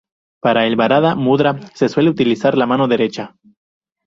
Para 0.41 0.65
el 0.65 0.75
varada-mudra, 0.77 1.59
se 1.75 1.87
suele 1.87 2.09
utilizar 2.09 2.57
la 2.57 2.65
mano 2.65 2.87
derecha. 2.87 3.35